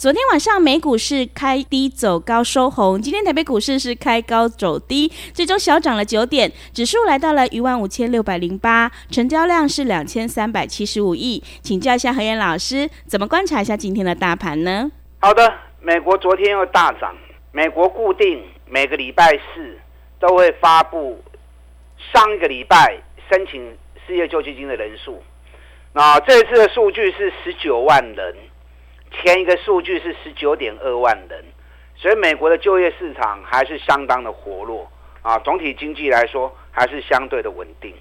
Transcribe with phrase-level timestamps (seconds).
[0.00, 11.44] 昨天晚上美股是开低走高收红，今天台北股市是开高走低，最终小涨了九点，指数来到了一万五千六百零八，成交量是两千三百七十五亿。
[11.60, 14.90] 请教一下和彦老师，怎么观察一下今天的大盘呢？
[15.18, 17.14] 好的，美国昨天又大涨。
[17.52, 19.76] 美国固定每个礼拜四
[20.18, 21.22] 都会发布
[22.10, 22.96] 上一个礼拜
[23.28, 23.76] 申请
[24.06, 25.22] 失业救济金的人数。
[25.92, 28.34] 那这次的数据是十九万人，
[29.10, 31.44] 前一个数据是十九点二万人，
[31.96, 34.90] 所以美国的就业市场还是相当的活络
[35.22, 35.38] 啊。
[35.40, 37.94] 总体经济来说还是相对的稳定。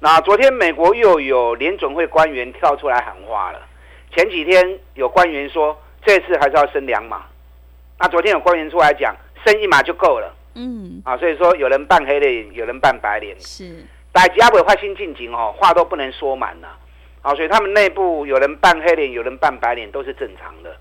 [0.00, 3.60] 那昨天美国又有联准会官员跳出来喊话了。
[4.14, 5.76] 前几天有官员说。
[6.06, 7.24] 这次还是要升两码，
[7.98, 10.32] 那昨天有官员出来讲，升一码就够了。
[10.54, 13.38] 嗯，啊，所以说有人扮黑脸，有人扮白脸。
[13.40, 16.68] 是，大家不会发心进行哦，话都不能说满了。
[16.68, 16.77] 啊，
[17.22, 20.76] 所以他们内部有人扮黑脸，有人扮白脸，都是正常的。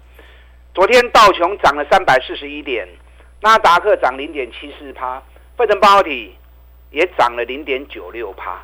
[0.74, 2.88] 昨天道琼涨了三百四十一点，
[3.42, 5.22] 纳达克涨零点七四趴，
[5.58, 6.36] 费城半导体
[6.92, 8.64] 也涨了零点九六趴。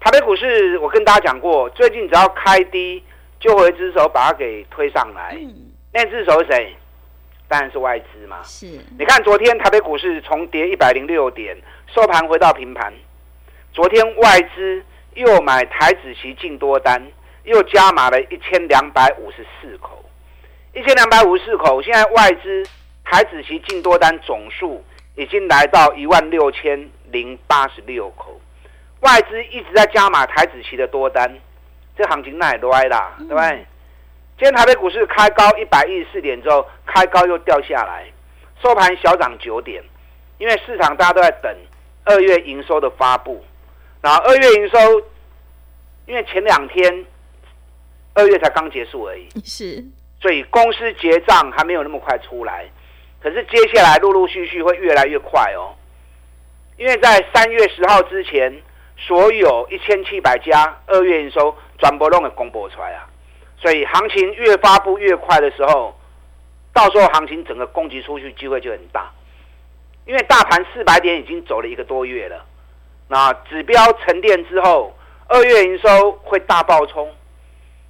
[0.00, 3.02] 台北股市我跟大家讲过，最近只要开低，
[3.38, 5.36] 就会一只手把它给推上来。
[5.38, 6.74] 嗯那只手是谁？
[7.48, 8.42] 当然是外资嘛。
[8.44, 8.66] 是，
[8.98, 11.54] 你看昨天台北股市重跌一百零六点，
[11.94, 12.90] 收盘回到平盘。
[13.74, 14.82] 昨天外资
[15.14, 17.02] 又买台子期净多单，
[17.44, 20.04] 又加码了一千两百五十四口，
[20.74, 21.82] 一千两百五十四口。
[21.82, 22.64] 现在外资
[23.04, 24.84] 台子期净多单总数
[25.16, 28.40] 已经来到一万六千零八十六口，
[29.00, 31.30] 外资一直在加码台子期的多单，
[31.96, 33.44] 这行情那也歪啦，对不对？
[33.46, 33.66] 嗯
[34.38, 38.06] 今天台北股市开高一百一十四点之后，开高又掉下来，
[38.60, 39.80] 收盘小涨九点。
[40.38, 41.56] 因为市场大家都在等
[42.04, 43.44] 二月营收的发布，
[44.02, 44.78] 然后二月营收，
[46.06, 47.06] 因为前两天
[48.14, 49.82] 二月才刚结束而已，是，
[50.20, 52.66] 所以公司结账还没有那么快出来。
[53.20, 55.72] 可是接下来陆陆续续会越来越快哦，
[56.76, 58.52] 因为在三月十号之前，
[58.98, 63.08] 所有一千七百家二月营收转播都会公布出来啊。
[63.60, 65.96] 所以行情越发布越快的时候，
[66.72, 69.08] 到时候行情整个攻击出去机会就很大，
[70.04, 72.44] 因为大盘四百点已经走了一个多月了，
[73.12, 74.96] 那指标沉淀之后，
[75.28, 77.14] 二月营收会大爆冲，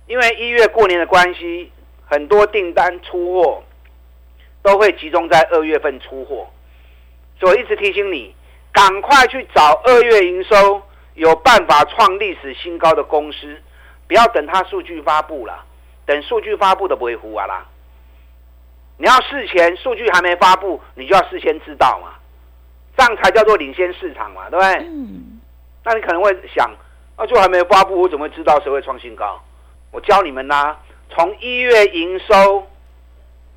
[0.09, 1.71] 因为一月过年的关系，
[2.11, 3.63] 很多订单出货
[4.65, 6.51] 都会集中在二月份出货，
[7.39, 8.35] 所以我一直提醒你，
[8.73, 10.83] 赶快去找二月营收
[11.15, 13.63] 有办法创历史新高的公司。
[14.09, 15.65] 不要等它数据发布了，
[16.05, 17.65] 等数据发布的不会糊啊啦。
[18.99, 22.15] 你要事前数据还没发布，你就要事先知道嘛，
[22.97, 24.87] 这样才叫做领先市场嘛，对不对？
[24.87, 25.41] 嗯。
[25.85, 26.71] 那你可能会想，
[27.17, 29.43] 啊，就还没有发布，我怎么会知道谁会创新高？
[29.91, 30.79] 我教你们啦，
[31.11, 32.67] 从一月营收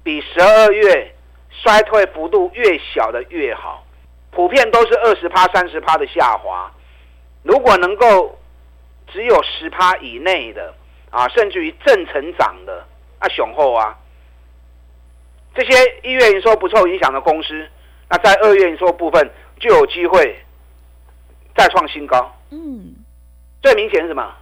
[0.04, 1.14] 比十二月
[1.50, 3.86] 衰退幅度越小的越好，
[4.32, 6.72] 普遍都是二十趴、三十趴的下滑。
[7.44, 8.38] 如果能够。
[9.14, 10.74] 只有十趴以内的
[11.12, 12.84] 啊，甚至于正成长的
[13.20, 13.96] 啊，雄厚啊，
[15.54, 15.72] 这些
[16.02, 17.70] 一月营收不受影响的公司，
[18.10, 19.30] 那在二月营收部分
[19.60, 20.38] 就有机会
[21.56, 22.32] 再创新高。
[22.52, 22.96] 嗯，
[23.62, 24.36] 最明显是什么？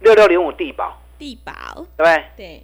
[0.00, 1.52] 六六零五地保，地保
[1.96, 2.24] 对不对？
[2.36, 2.62] 对，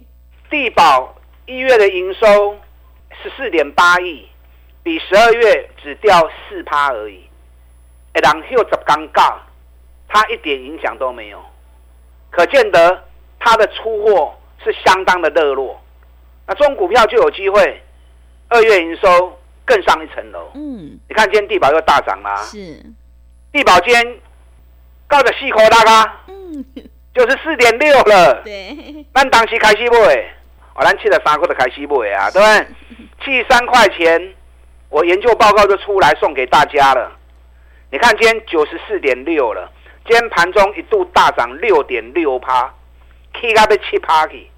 [0.49, 1.15] 地保
[1.45, 2.57] 一月的营收
[3.21, 4.27] 十四点八亿，
[4.83, 7.23] 比十二月只掉四趴而已。
[8.13, 9.35] 哎，人又怎尴尬？
[10.07, 11.41] 它一点影响都没有，
[12.29, 13.03] 可见得
[13.39, 15.81] 它的出货是相当的热络，
[16.45, 17.81] 那这种股票就有机会
[18.49, 20.51] 二月营收更上一层楼。
[20.55, 22.57] 嗯，你看今天地保又大涨啦，是
[23.51, 24.19] 地保今天
[25.07, 26.65] 高的细口大咖，嗯，
[27.13, 28.41] 就是四点六了。
[28.43, 30.25] 对，那当时开始买，
[30.75, 32.67] 我咱七十三块的开始买啊，对不对？
[33.23, 34.33] 七三块钱，
[34.89, 37.11] 我研究报告就出来送给大家了。
[37.91, 39.71] 你看今天九十四点六了。
[40.03, 42.73] 今天盘中一度大涨六点六趴
[43.33, 44.49] ，K 到被七趴去。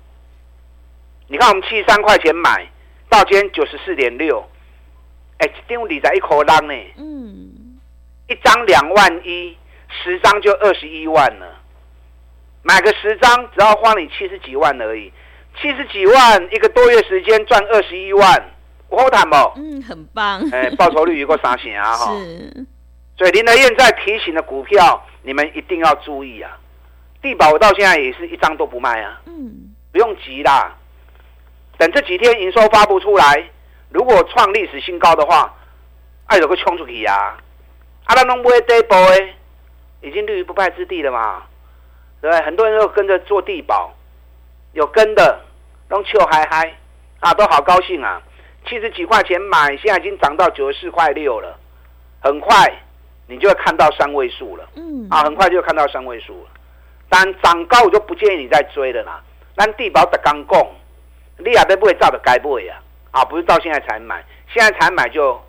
[1.28, 2.66] 你看我们七十三块钱买
[3.10, 4.48] 到今天九十四点六，
[5.40, 6.74] 哎，丢二十一口浪呢。
[6.98, 7.80] 嗯，
[8.28, 9.56] 一一张两万一，
[9.88, 11.62] 十张就二十一万了。
[12.64, 15.14] 买个十张只要花你七十几万而已，
[15.62, 18.44] 七十几万一个多月时间赚二十一万，
[18.90, 19.36] 我好谈不？
[19.58, 20.42] 嗯，很棒。
[20.52, 21.94] 哎，报酬率有个啥钱啊？
[21.96, 22.18] 哈。
[22.20, 22.66] 是。
[23.16, 26.58] 所以林德燕在提醒的股票，你们一定要注意啊！
[27.22, 29.22] 地保我到现在也是一张都不卖啊。
[29.28, 29.76] 嗯。
[29.92, 30.76] 不用急啦，
[31.78, 33.48] 等这几天营收发布出来，
[33.94, 35.54] 如果创历史新高的话，
[36.26, 37.38] 爱有个冲出去呀！
[38.06, 39.36] 阿拉龙不会跌波诶，
[40.02, 41.44] 已经立于不败之地了嘛。
[42.20, 42.46] 对不对？
[42.46, 43.94] 很多人都跟着做地保，
[44.72, 45.40] 有跟的，
[45.90, 46.74] 都笑嗨嗨
[47.20, 48.22] 啊，都好高兴啊！
[48.66, 51.56] 七十几块钱买，现在已经涨到九十四块六了，
[52.22, 52.74] 很快
[53.28, 54.68] 你就会看到三位数了。
[54.76, 56.50] 嗯，啊，很快就会看到三位数了。
[57.10, 59.22] 但涨高我就不建议你再追了啦。
[59.56, 60.74] 咱地保的刚供，
[61.38, 62.80] 你也得不会照着该不会呀？
[63.14, 65.42] 啊，不是到现在才买，现在才买就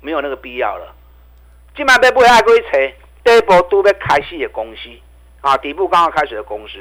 [0.00, 0.96] 没有那个必要了。
[1.76, 4.90] 今晚要不会爱去找第一波都要开始的公司。
[5.42, 6.78] 啊，底部刚刚开始的公司，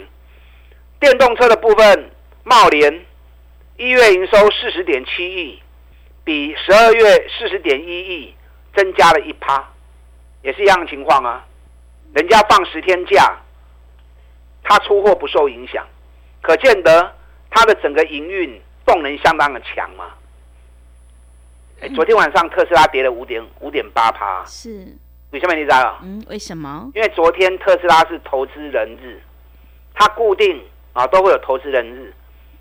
[0.99, 2.11] 电动车的部分，
[2.43, 3.05] 茂联
[3.77, 5.61] 一月营收四十点七亿，
[6.25, 8.35] 比十二月四十点一亿
[8.75, 9.65] 增加了一趴，
[10.41, 11.45] 也是一样的情况啊。
[12.13, 13.37] 人家放十天假，
[14.61, 15.87] 他出货不受影响，
[16.41, 17.15] 可见得
[17.49, 20.05] 他的整个营运动能相当的强嘛。
[21.81, 24.87] 哎，昨天晚上特斯拉跌了五点五点八趴，是。
[25.31, 25.97] 为什么你知道？
[26.03, 26.91] 嗯，为什么？
[26.95, 29.21] 因为昨天特斯拉是投资人日，
[29.93, 30.61] 它固定
[30.91, 32.13] 啊都会有投资人日，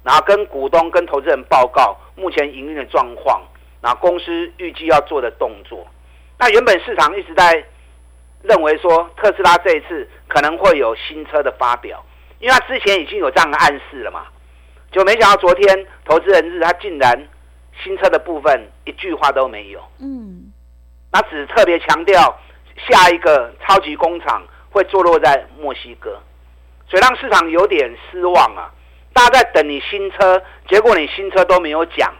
[0.04, 3.42] 然后跟股东跟投资人报告目前营运的状况，
[3.80, 5.86] 然后公司预计要做的动作。
[6.38, 7.64] 那原本市场一直在
[8.42, 12.04] 认为说特斯拉这一次可能会有新车的发表，
[12.38, 14.26] 因为它之前已经有这样的暗示了嘛，
[14.92, 17.26] 就没想到昨天投资人日它竟然
[17.82, 19.80] 新车的部分一句话都没有。
[20.00, 20.52] 嗯，
[21.12, 22.38] 那只特别强调。
[22.88, 24.40] 下一个超级工厂
[24.70, 26.16] 会坐落在墨西哥，
[26.88, 28.70] 所以让市场有点失望啊！
[29.12, 32.14] 大家在等你新车，结果你新车都没有讲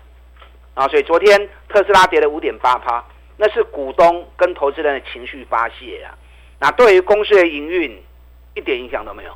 [0.75, 0.89] 啊！
[0.89, 3.05] 所以昨天特斯拉跌了五点八趴，
[3.37, 6.19] 那是股东跟投资人的情绪发泄啊！
[6.59, 8.03] 那对于公司的营运
[8.57, 9.31] 一点影响都没有。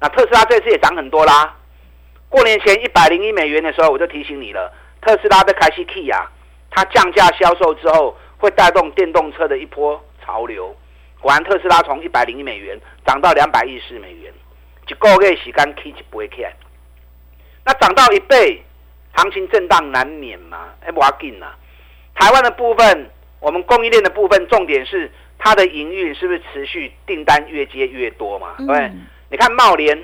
[0.00, 1.54] 那特斯拉这次也涨很多啦。
[2.30, 6.30] 过年前一百零一美元的时候，我就提醒你了，特斯拉的凯西 Key 啊，
[6.70, 10.02] 它降价销售之后，会带动电动车的一波。
[10.24, 10.72] 潮流，
[11.20, 14.32] 果然特斯拉从一百零一美元涨到两百一十四美元，
[14.86, 16.52] 一个月时间 K 就不会起来。
[17.64, 18.62] 那涨到一倍，
[19.14, 21.52] 行情震荡难免嘛，哎，不要紧呐。
[22.14, 23.10] 台湾的部分，
[23.40, 28.54] 我们供应链的部分，重点是它的营运是不是持续订单越接越多嘛？
[28.58, 28.92] 对
[29.28, 30.00] 你看茂联，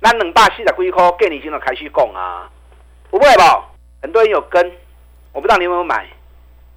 [0.00, 2.50] 那两百四十几块，给你已经开始供啊，
[3.08, 3.70] 不会吧？
[4.04, 4.70] 很多人有跟，
[5.32, 6.06] 我不知道你有没有买。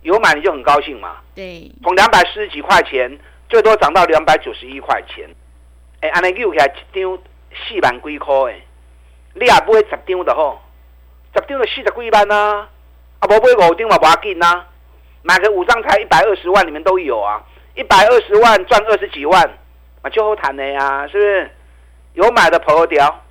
[0.02, 1.18] 有买你就很高兴嘛。
[1.36, 3.20] 对，从两百四十几块钱，
[3.50, 5.28] 最多涨到两百九十一块钱。
[6.00, 7.20] 哎，安尼又起来一张
[7.52, 8.62] 四万几块诶，
[9.34, 10.62] 你也不会十张的吼，
[11.36, 12.70] 十张就四十几万啊。
[13.20, 14.64] 啊，不买五张嘛，不要紧呐。
[15.22, 17.44] 买个五张才一百二十万，里面都有啊。
[17.76, 19.44] 一百二十万赚二十几万，
[20.02, 21.52] 啊，就好谈的呀，是不是？
[22.14, 23.26] 有买的朋友掉，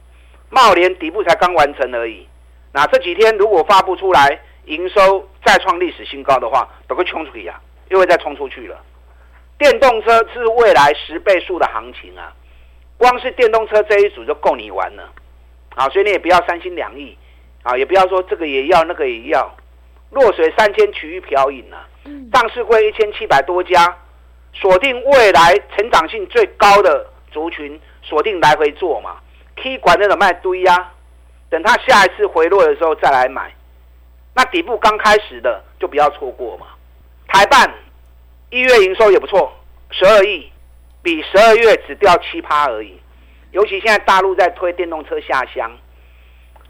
[0.50, 2.28] 茂联底部才刚完成而已。
[2.76, 7.58] 那这几天如果发布出来，营收再创历史新高的话，都会冲出去呀，
[7.88, 8.78] 又会再冲出去了。
[9.56, 12.30] 电动车是未来十倍数的行情啊，
[12.98, 15.10] 光是电动车这一组就够你玩了。
[15.74, 17.16] 啊，所以你也不要三心两意，
[17.62, 19.50] 啊，也不要说这个也要那个也要，
[20.10, 21.88] 落水三千取一瓢饮啊。
[22.34, 23.96] 上市会一千七百多家，
[24.52, 29.16] 锁定未来成长性最高的族群，锁定来回做嘛。
[29.56, 30.92] K 管那种卖堆呀，
[31.48, 33.52] 等它下一次回落的时候再来买。
[34.34, 36.66] 那底部刚开始的就不要错过嘛。
[37.28, 37.72] 台半
[38.50, 39.52] 一月营收也不错，
[39.90, 40.50] 十二亿，
[41.02, 43.00] 比十二月只掉七趴而已。
[43.52, 45.70] 尤其现在大陆在推电动车下乡，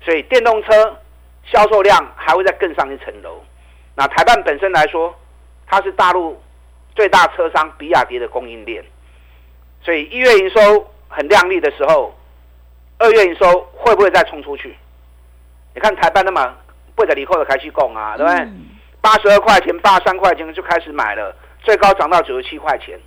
[0.02, 0.96] 所以电动车
[1.44, 3.42] 销售量还会再更上一层楼。
[3.94, 5.14] 那台办本身来说，
[5.66, 6.40] 它是大陆
[6.94, 8.84] 最大车商比亚迪的供应链，
[9.82, 12.14] 所以一月营收很亮丽的时候，
[12.98, 14.76] 二月营收会不会再冲出去？
[15.74, 16.54] 你看台半那么。
[16.98, 18.48] 或者以后的开始供啊，对不对？
[19.02, 22.98] 八十二块钱、八十三块钱就开始买了，最高涨到九十七块钱。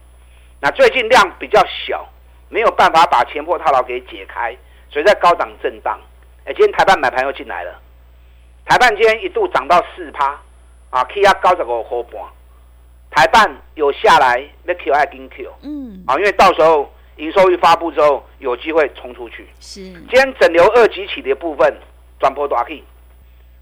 [0.62, 2.08] 那最近量比较小，
[2.50, 4.56] 没有办法把前破套牢给解开，
[4.92, 6.00] 所以在高档震荡。
[6.46, 7.80] 哎，今天台半买盘又进来了，
[8.64, 10.40] 台半今天一度涨到四趴
[10.92, 12.22] 啊，K 压高十个毫半。
[13.10, 19.46] 台半有下来，那 Q 爱跟 Q，嗯，啊，因为到时候营收一发布之后，有机会冲出去。
[19.60, 21.78] 是，今天整流二级起的部分
[22.20, 22.84] 转波大 K。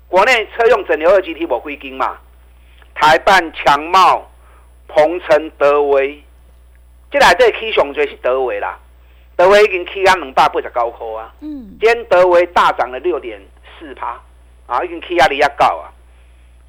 [0.08, 2.18] 国内车用整流二极体我归金嘛，
[2.94, 4.30] 台半强茂、
[4.88, 6.24] 鹏程、德威
[7.12, 8.78] 接下来这 K 上最是德威啦，
[9.36, 11.34] 德威已经 K 啊两百八十九块啊。
[11.42, 11.78] 嗯。
[11.80, 13.42] 今天德威大涨了六点
[13.80, 14.22] 四趴，
[14.68, 15.90] 啊，已经 K 压力要高啊。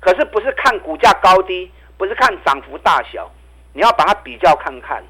[0.01, 3.31] 可是不是看股价高低，不是看涨幅大小，
[3.73, 5.05] 你要把它比较看看，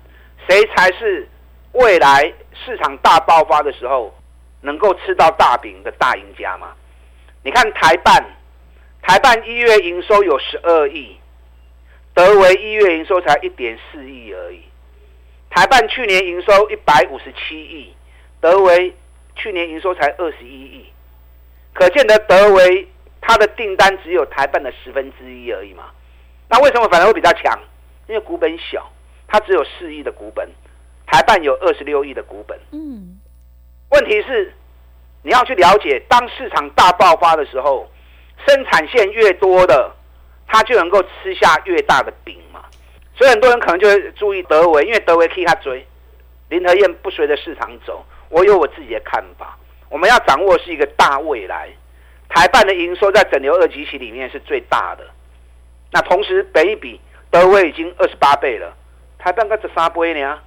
[0.49, 1.29] 谁才是
[1.73, 4.15] 未来市场大爆发的时候
[4.61, 6.73] 能够吃到大饼的大赢家嘛？
[7.43, 8.25] 你看台办，
[9.03, 11.17] 台办一月营收有十二亿，
[12.15, 14.63] 德维一月营收才一点四亿而已。
[15.51, 17.95] 台办去年营收一百五十七亿，
[18.41, 18.95] 德维
[19.37, 20.93] 去年营收才二十一亿，
[21.73, 22.89] 可见得德维
[23.21, 25.91] 它的订单只有台办的十分之一而已嘛。
[26.49, 27.59] 那为什么反而会比较强？
[28.09, 28.91] 因为股本小，
[29.27, 30.49] 它只有四亿的股本，
[31.11, 32.57] 台办有二十六亿的股本。
[32.71, 33.19] 嗯，
[33.91, 34.55] 问题是
[35.23, 37.91] 你要去了解，当市场大爆发的时候，
[38.47, 39.91] 生产线越多的，
[40.47, 42.37] 它就能够吃下越大的饼。
[43.17, 45.85] 所以很多人可能就会注意德维，因为德维可以他追，
[46.51, 48.07] 林和燕不随着市场走。
[48.29, 51.69] 我有我自己的看法，我们要掌握是一个大未来。
[52.29, 55.05] 台办的营收在整流二极期里面是最大的，
[55.91, 58.73] 那同时北一比德威已经二十八倍了，
[59.19, 60.39] 台办个十三倍呢。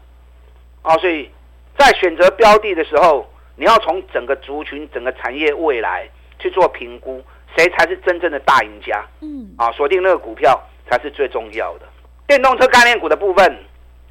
[0.84, 1.30] 哦，所以
[1.78, 6.10] 在选择标的的时候，你要从整个族群、整个产业未来
[6.40, 7.24] 去做评估，
[7.56, 9.06] 谁才是真正的大赢家？
[9.22, 10.60] 嗯，啊，锁定那个股票
[10.90, 11.88] 才是最重要的。
[12.28, 13.58] 电动车概念股的部分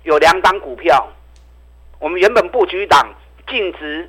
[0.04, 1.08] 有两档股票，
[1.98, 3.12] 我们原本布局档
[3.48, 4.08] 净值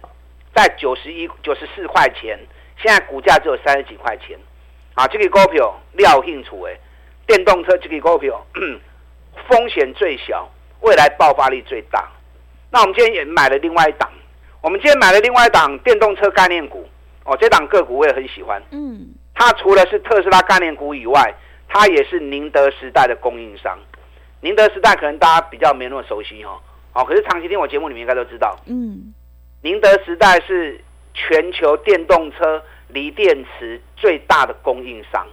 [0.53, 2.37] 在九十一、九十四块钱，
[2.77, 4.37] 现在股价只有三十几块钱。
[4.93, 6.77] 啊，这个股票料兴处诶，
[7.25, 8.45] 电动车这个股票
[9.49, 10.47] 风险最小，
[10.81, 12.09] 未来爆发力最大。
[12.71, 14.09] 那我们今天也买了另外一档，
[14.61, 16.87] 我们今天买了另外一档电动车概念股
[17.25, 18.61] 哦，这档个股我也很喜欢。
[18.71, 21.33] 嗯，它除了是特斯拉概念股以外，
[21.67, 23.77] 它也是宁德时代的供应商。
[24.39, 26.59] 宁德时代可能大家比较没那么熟悉哦，
[26.93, 28.57] 哦，可是长期听我节目，你们应该都知道。
[28.65, 29.13] 嗯，
[29.61, 30.79] 宁德时代是
[31.13, 35.27] 全球电动车锂电池最大的供应商，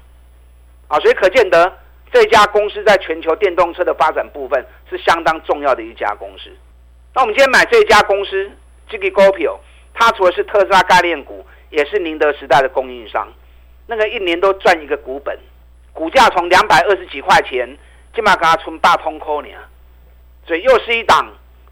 [0.88, 1.72] 啊，所以可见得
[2.12, 6.50] 这家公司在全球电动车的发展部分是相当重要的一家公司。
[7.18, 8.48] 那我们今天买这家公司，
[8.88, 9.58] 这个股票，
[9.92, 13.26] 它除了是特斯拉概念股，也是宁德时代的供应商，
[13.88, 15.36] 那个一年都赚一个股本，
[15.92, 17.76] 股价从两百二十几块钱。
[18.14, 19.48] 起码给它存八通扣呢，
[20.46, 21.28] 所以又是一档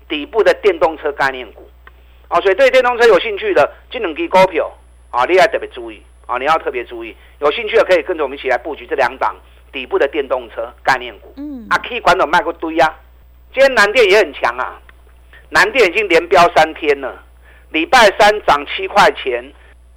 [0.09, 1.69] 底部的电动车概念股，
[2.27, 4.71] 啊，所以对电动车有兴趣的，这两支股票
[5.11, 9.37] 啊，你要特别注意啊，你要特别注意，有兴趣的可以跟着我们一起来布局这两档
[9.73, 11.33] 底部的电动车概念股。
[11.37, 12.95] 嗯，啊，可以管到卖个堆呀。
[13.53, 14.81] 今天南电也很强啊，
[15.51, 17.23] 南电已经连飙三天了，
[17.71, 19.53] 礼拜三涨七块钱，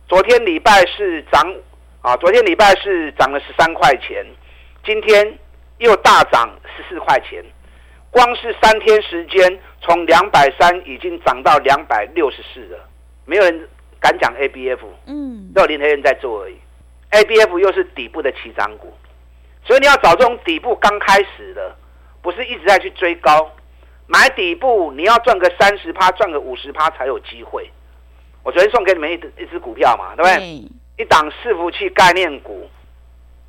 [0.07, 1.55] 昨天礼拜四涨
[2.01, 4.25] 啊，昨天礼拜四涨了十三块钱，
[4.85, 5.37] 今天。
[5.79, 7.41] 又大涨十四块钱，
[8.11, 12.77] 光是三天时间，从两百三已经涨到两百六十四了。
[13.23, 13.65] 没有人
[13.97, 16.57] 敢讲 ABF，嗯，只有林和彦在做而已。
[17.11, 18.93] ABF 又是底部的起涨股，
[19.63, 21.73] 所以你要找这种底部刚开始的，
[22.21, 23.49] 不是一直在去追高，
[24.11, 27.71] 买底部你要赚个三十趴，赚个五十趴才有机会。
[28.43, 30.35] 我昨天送给你们一一只股票嘛，对不对？
[30.43, 32.67] 嗯、一档伺服器概念股，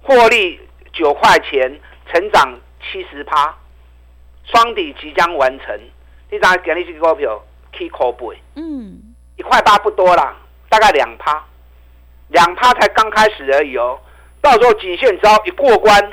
[0.02, 0.60] 获利
[0.92, 1.80] 九块钱。
[2.12, 3.56] 成长七十趴，
[4.42, 5.80] 双底即将完成。
[6.28, 7.40] 你咋给你这个股票
[7.72, 7.88] key？
[8.56, 9.00] 嗯，
[9.36, 10.36] 一块八不多啦，
[10.68, 11.40] 大概两趴，
[12.30, 13.96] 两趴才刚开始而已哦。
[14.40, 16.12] 到时候颈线只要一过关，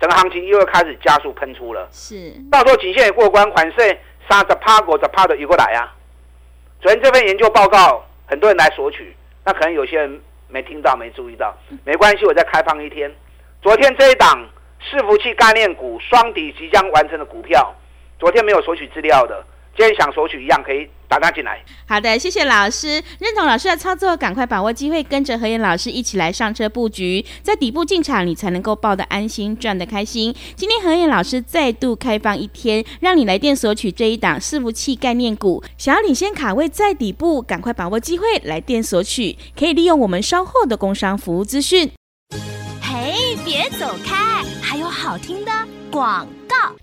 [0.00, 1.88] 整个行情又要开始加速喷出了。
[1.92, 5.94] 是，到时候颈线也过关，反正三十趴、五十趴的移过来啊。
[6.80, 9.14] 昨天这份研究报告，很多人来索取，
[9.44, 11.54] 那可能有些人没听到、没注意到，
[11.84, 13.14] 没关系，我再开放一天。
[13.62, 14.48] 昨天这一档。
[14.82, 17.74] 伺服器概念股双底即将完成的股票，
[18.18, 19.44] 昨天没有索取资料的，
[19.76, 21.62] 今天想索取一样可以打电话进来。
[21.86, 30.34] 好的，谢谢老师，认同老师的操作，赶快把握机会，跟着何燕老师一起来上车布局，在底部进场，你才能够抱得安心，赚得开心。
[30.54, 41.90] 今天何燕老师再度开放一天，让你来电索取这一档伺服器概念股，想要领先卡位在底部，赶快把握机会来电索取，可以利用我们稍后的工商服务资讯。
[42.82, 45.50] 嘿，别走开，还有好听的
[45.90, 46.74] 广告。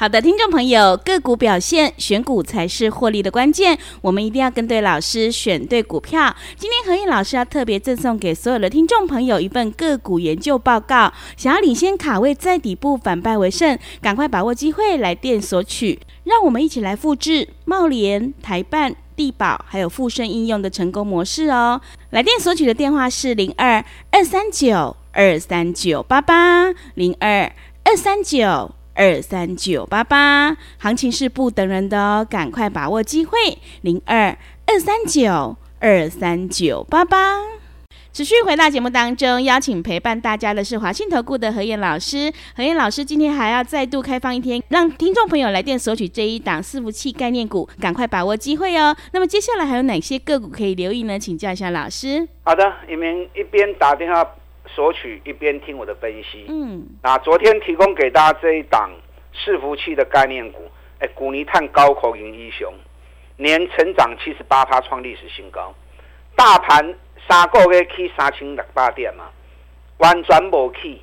[0.00, 3.76] 好的，听众朋友，个股表现，选股才是获利的关键。
[4.00, 6.36] 我们一定要跟对老师，选对股票。
[6.56, 11.12] 今天和彦老师要特别赠送给所有的听众朋友一份个股研究报告。
[11.36, 15.98] 想要领先卡位，在底部反败为胜，赶快把握机会来电索取。
[16.22, 21.80] 让我们一起来复制茂联、台办、地保还有富盛应用的成功模式哦。
[22.10, 27.52] 来电索取的电话是零二二三九二三九八八零二
[27.82, 28.77] 二三九。
[28.98, 30.56] 二三九八八。
[30.78, 33.38] 行情是不等人的哦，赶快把握机会，
[33.82, 34.36] 零二
[34.66, 37.38] 二三九二三九八八。
[38.10, 42.32] 持续回到节目当中，邀请陪伴大家的是华信投顾的何燕老师。
[42.56, 48.96] 何燕老师今天还要再度开放一天，让听众朋友来电索取这一档伺服器概念股，赶快把握机会哦。
[49.12, 51.16] 那么接下来还有哪些个股可以留意呢？
[51.16, 52.26] 请教一下老师。
[52.42, 54.28] 好的，你们一边打电话
[54.74, 56.46] 索取，一边听我的分析。
[56.48, 58.90] 嗯，那昨天提供给大家这一档
[59.34, 60.70] 伺服器的概念股，
[61.00, 62.72] 哎，股尼碳高口银一雄，
[63.36, 65.74] 年成长七十八趴，创历史新高，
[66.36, 66.94] 大盘。
[67.28, 69.24] 三个月起三千六百点嘛，
[69.98, 71.02] 完全没起。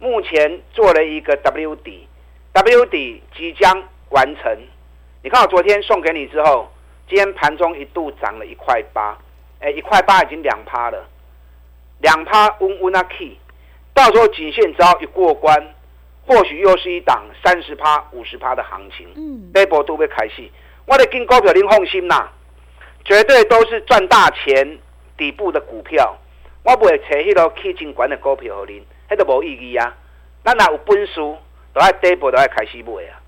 [0.00, 2.08] 目前做了一个 W 底
[2.52, 4.58] ，W 底即将完成。
[5.22, 6.68] 你看我昨天送给你之后，
[7.08, 9.16] 今天盘中一度涨了一块八，
[9.60, 11.08] 哎，一块八已经两趴了，
[12.00, 13.38] 两趴温温啊起。
[13.94, 15.74] 到时候仅限只要一过关，
[16.26, 19.06] 或许又是一档三十趴、五十趴的行情。
[19.16, 20.48] 嗯，这波都会开始。
[20.86, 22.32] 我的跟股票您放心啦，
[23.04, 24.78] 绝对都是赚大钱。
[25.16, 26.16] 底部的股票，
[26.62, 29.94] 我不会找迄个起真悬的股票给您，迄都无意义啊。
[30.42, 31.16] 咱若有本事，
[31.74, 33.20] 都爱底部都爱开始买啊。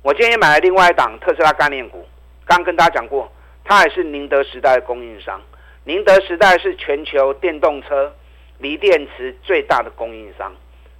[0.00, 2.06] 我今天买了另外一档特斯拉概念股，
[2.46, 3.30] 刚跟大家讲过，
[3.64, 5.38] 它也是宁德时代的供应商。
[5.86, 8.12] 宁德时代是全球电动车
[8.58, 10.52] 锂电池最大的供应商，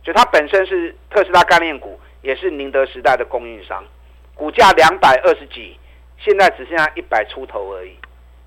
[0.05, 3.85] 就它本身是特斯拉概念股，也是宁德时代的供应商。
[4.37, 5.77] 股价两百二十几，
[6.19, 7.97] 现在只剩下一百出头而已，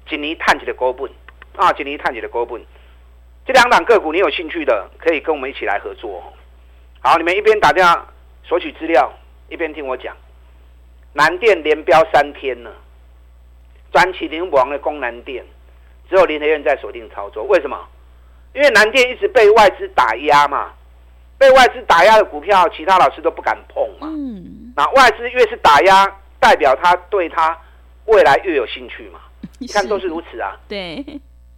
[0.10, 1.12] 一年赚一个股本。
[1.58, 2.62] 啊，今天探底的股份，
[3.46, 6.24] 这两档个股你有兴趣的，可以跟我们一起来合作。
[7.01, 8.08] 好，你们一边打电话
[8.46, 9.12] 索取资料，
[9.50, 10.15] 一边听我讲。
[11.12, 12.72] 南电连标三天了，
[13.91, 15.43] 专起灵王的攻南电，
[16.10, 17.44] 只有林和彦在锁定操作。
[17.44, 17.78] 为什么？
[18.54, 20.72] 因为南电一直被外资打压嘛，
[21.38, 24.08] 被外资打压的股票，其他老师都不敢碰嘛。
[24.10, 24.74] 嗯。
[24.75, 27.56] 那外资越是打压，代表他对他
[28.06, 29.19] 未来越有兴趣嘛。
[29.60, 30.58] 你看都是如此啊。
[30.67, 31.06] 对。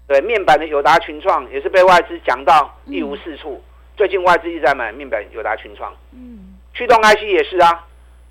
[0.07, 3.63] 对，面板的友达群创也是被外资讲到一无是处。
[3.63, 3.63] 嗯、
[3.95, 5.93] 最近外资一直在买面板友达群创。
[6.11, 7.85] 嗯，驱动 IC 也是啊，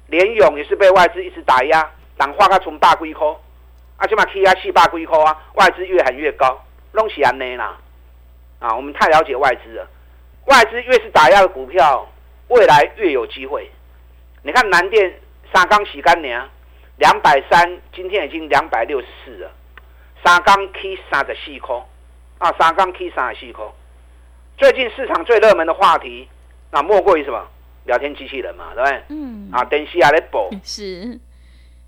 [0.08, 3.26] 联勇也是被外资一直打压，党化它从大龟块，
[4.00, 6.58] 啊，起码 K 压七八龟块啊，外资越喊越高，
[6.92, 7.76] 弄起来呢啦。
[8.58, 9.86] 啊，我们太了解外资了，
[10.46, 12.06] 外资越是打压的股票，
[12.48, 13.70] 未来越有机会。
[14.42, 15.20] 你看南电
[15.52, 16.48] 三钢洗干娘
[16.96, 19.50] 两百三，今天已经两百六十四了。
[20.24, 21.76] 三缸 K 三十四块
[22.38, 23.64] 啊，三缸 K 三十四块。
[24.56, 26.26] 最近市场最热门的话题，
[26.70, 27.46] 那莫过于什么？
[27.84, 29.02] 聊天机器人嘛，对不对？
[29.08, 29.50] 嗯。
[29.52, 30.50] 啊，电视也在播。
[30.64, 31.18] 是。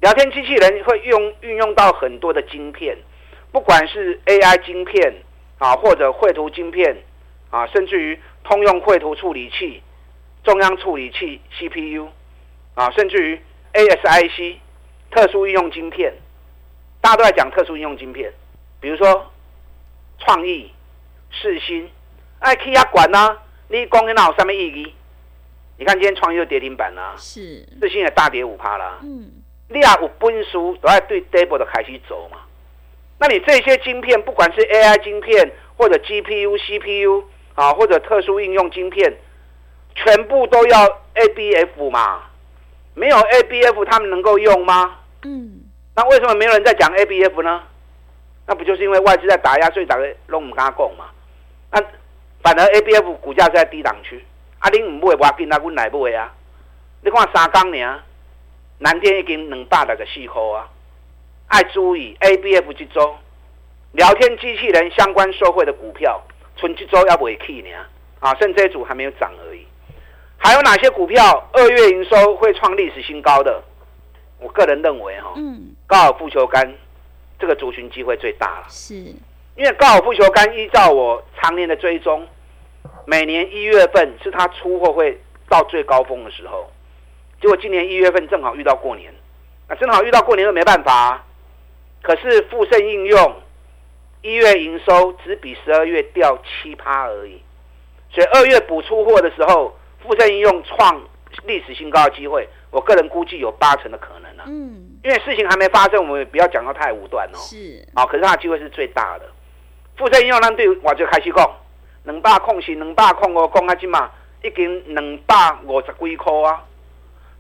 [0.03, 2.99] 聊天机器人会用运用到很多的晶片，
[3.53, 5.15] 不管是 AI 晶片
[5.59, 6.97] 啊，或者绘图晶片
[7.51, 9.81] 啊，甚至于通用绘图处理器、
[10.43, 12.09] 中央处理器 CPU
[12.75, 13.41] 啊，甚至于
[13.75, 14.57] ASIC
[15.13, 16.13] 特殊应用晶片。
[17.01, 18.33] 大家都在讲特殊应用晶片，
[18.81, 19.31] 比如说
[20.19, 20.73] 创意、
[21.31, 21.89] 世新，
[22.41, 23.39] 哎，去压管呐，
[23.69, 24.95] 你讲那有什么意义？
[25.79, 28.99] 你看今天创意又跌停板啦，是世新也大跌五趴啦。
[29.03, 29.31] 嗯，
[29.73, 32.39] 你啊有本事都要对底部的开始走嘛。
[33.19, 39.13] 那你这些晶片，不管是 AI 晶片或者 GPU、CPU 啊，或者特殊应用晶片，
[39.95, 42.23] 全部都要 ABF 嘛？
[42.95, 44.99] 没有 ABF，他们能够用吗？
[45.25, 45.61] 嗯。
[45.95, 47.63] 那为什么没有人在讲 ABF 呢？
[48.47, 51.07] 那不就是因为外资在打压，所以大家拢唔敢讲嘛？
[51.71, 51.81] 那
[52.43, 54.25] 反而 ABF 股价是在低档区，
[54.59, 56.33] 啊，恁唔买，我跟那阮来买啊！
[57.03, 58.03] 你看三缸呢，
[58.83, 60.69] 南天已经两百六十四块啊！
[61.47, 63.15] 爱注意 ABF 这周
[63.93, 66.21] 聊天机器人相关受惠的股票，
[66.57, 67.69] 春这周要不会去呢？
[68.19, 69.65] 啊，剩这一组还没有涨而已。
[70.37, 73.63] 还有哪些股票二月营收会创历史新高的？
[74.41, 76.75] 我个人认为哈，嗯，高尔夫球杆
[77.39, 78.95] 这个族群机会最大了，是，
[79.55, 82.27] 因为高尔夫球杆依照我常年的追踪，
[83.07, 85.17] 每年一月份是它出货会
[85.49, 86.69] 到最高峰的时候，
[87.43, 89.13] 结果今年一月份正好遇到过年，
[89.67, 91.25] 啊，正好遇到过年又没办法啊，
[92.01, 93.35] 可是富盛应用
[94.23, 97.43] 一月营收只比十二月掉七趴而已，
[98.11, 101.03] 所以二月补出货的时候，富盛应用创
[101.45, 102.49] 历史新高的机会。
[102.71, 107.37] 我个人估计有八成的可能啊，嗯，因为事情还没发生，我们也不要讲到太武断哦。
[107.37, 109.27] 是，啊，可是它的机会是最大的。
[109.99, 111.51] 富盛应用咱对我就开始讲，
[112.05, 114.11] 两百空是两百空哦，讲啊，今嘛
[114.43, 116.65] 已经两百五十几块啊，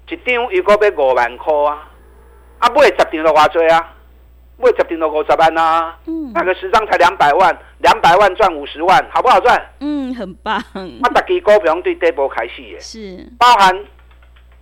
[0.08, 1.88] 一张又过要五万块啊，
[2.58, 3.94] 啊，买十张就偌济啊，
[4.58, 9.70] 买十张就五十万啊，嗯，那个十张才两百万，两百万赚五十万，好不好赚？
[9.80, 10.56] 嗯，很棒。
[10.56, 13.84] 啊，大家股票对底部开始的，是，包含。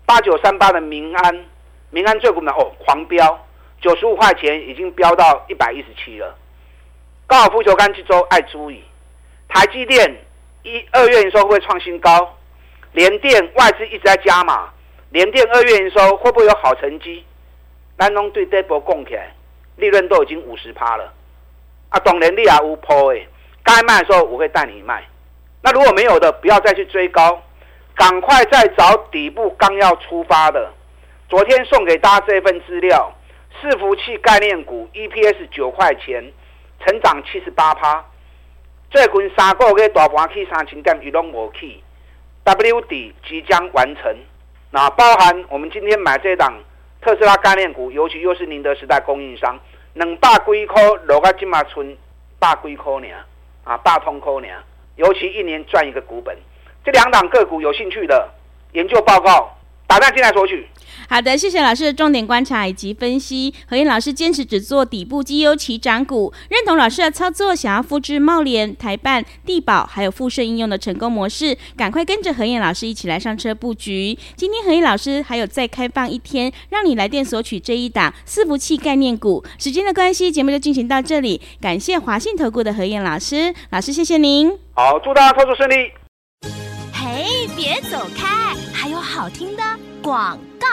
[0.07, 1.44] 八九三八的民安，
[1.90, 3.46] 民安最股呢哦狂飙，
[3.81, 6.37] 九十五块钱已经飙到一百一十七了。
[7.29, 8.83] 高尔夫球杆这周爱注意，
[9.48, 10.16] 台积电
[10.64, 12.37] 一二月营收会创新高？
[12.90, 14.68] 联电外资一直在加码，
[15.11, 17.25] 联电二月营收会不会有好成绩？
[17.96, 19.33] 南农对这波供起来，
[19.77, 21.12] 利润都已经五十趴了。
[21.88, 23.27] 啊，当然你也有抛诶，
[23.64, 25.03] 该卖的时候我会带你卖。
[25.62, 27.42] 那如果没有的，不要再去追高，
[27.96, 30.70] 赶快再找底部刚要出发的。
[31.29, 33.12] 昨天送给大家这份资料，
[33.61, 36.33] 伺服器概念股 EPS 九块钱，
[36.85, 38.05] 成长七十八趴。
[38.90, 41.83] 最近三个月大盘去三千点，伊拢无去。
[42.44, 44.16] W 底即将完成，
[44.73, 46.55] 那包含我们今天买这档
[47.01, 49.59] 特斯拉概念股，尤其又是宁德时代供应商，
[49.95, 51.97] 两百几块落个金马村，
[52.39, 53.09] 百几块呢？
[53.65, 54.47] 啊，大通科呢？
[54.97, 56.37] 尤其一年赚一个股本，
[56.85, 58.29] 这两档个股有兴趣的
[58.73, 59.57] 研究报告。
[59.90, 60.64] 打电话进来索取。
[61.09, 63.53] 好的，谢谢老师的重点观察以及分析。
[63.66, 74.16] 何燕老师坚持只做底部绩优起涨股，认同老师的操作，想要复制茂联、台办、地保还有富盛应用的成功模式，赶快跟着何燕老师一起来上车布局。
[74.37, 79.44] 今天何燕老师还有再开放一天，让你来电索取这一档伺服器概念股。
[79.59, 81.40] 时间的关系，节目就进行到这里。
[81.61, 84.57] 感谢华信投顾的何燕老师，老师谢谢您。
[84.74, 85.90] 好，祝大家操作顺利。
[86.92, 88.39] 嘿，别走开，
[89.21, 89.63] 好听的
[90.03, 90.67] 广告。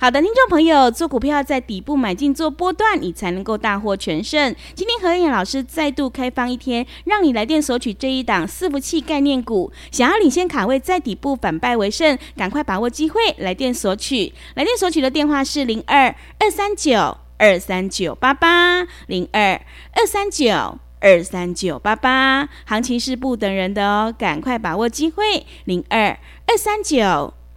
[0.00, 4.52] 好的，听众朋友，做股票在底部买进做波段，你才能够大获全胜。
[4.74, 14.32] 今天何燕老师再度开放一天，让你来电索取这一档伺服器概念股，想要领先卡位在底部反败为胜，赶快把握机会来电索取。
[14.56, 19.52] 来电索取的电话是零二二三九二三九八八零二
[19.92, 27.32] 二三九二三九八八，行情是不等人的哦，赶快把握机会零二二三九